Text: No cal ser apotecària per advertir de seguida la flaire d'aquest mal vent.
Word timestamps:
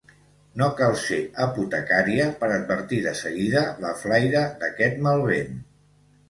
No 0.59 0.67
cal 0.77 0.95
ser 1.01 1.19
apotecària 1.45 2.25
per 2.39 2.49
advertir 2.55 3.03
de 3.09 3.13
seguida 3.21 3.63
la 3.85 3.93
flaire 4.01 4.43
d'aquest 4.65 4.99
mal 5.11 5.25
vent. 5.31 5.63